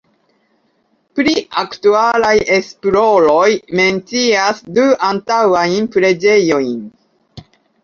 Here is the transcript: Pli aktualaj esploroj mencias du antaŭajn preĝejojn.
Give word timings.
Pli 1.19 1.33
aktualaj 1.63 2.31
esploroj 2.55 3.45
mencias 3.81 4.65
du 4.81 4.89
antaŭajn 5.13 5.93
preĝejojn. 5.99 6.75